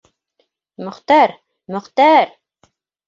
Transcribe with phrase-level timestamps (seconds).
[0.87, 1.35] Мөхтәр,
[1.77, 2.37] Мөхтәәәр.